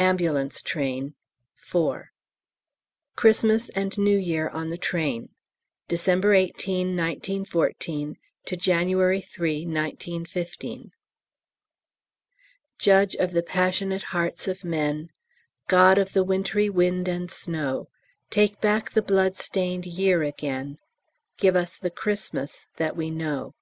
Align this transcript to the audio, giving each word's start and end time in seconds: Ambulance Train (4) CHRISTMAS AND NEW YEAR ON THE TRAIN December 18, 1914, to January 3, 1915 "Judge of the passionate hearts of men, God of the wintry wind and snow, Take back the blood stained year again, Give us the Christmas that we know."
Ambulance 0.00 0.60
Train 0.60 1.14
(4) 1.54 2.10
CHRISTMAS 3.14 3.68
AND 3.76 3.96
NEW 3.96 4.18
YEAR 4.18 4.48
ON 4.50 4.70
THE 4.70 4.76
TRAIN 4.76 5.28
December 5.86 6.34
18, 6.34 6.88
1914, 6.96 8.16
to 8.46 8.56
January 8.56 9.20
3, 9.20 9.58
1915 9.66 10.90
"Judge 12.80 13.14
of 13.14 13.30
the 13.30 13.44
passionate 13.44 14.02
hearts 14.10 14.48
of 14.48 14.64
men, 14.64 15.10
God 15.68 15.96
of 15.96 16.12
the 16.12 16.24
wintry 16.24 16.68
wind 16.68 17.06
and 17.06 17.30
snow, 17.30 17.86
Take 18.30 18.60
back 18.60 18.90
the 18.90 19.00
blood 19.02 19.36
stained 19.36 19.86
year 19.86 20.24
again, 20.24 20.78
Give 21.36 21.54
us 21.54 21.76
the 21.78 21.90
Christmas 21.92 22.66
that 22.78 22.96
we 22.96 23.10
know." 23.12 23.54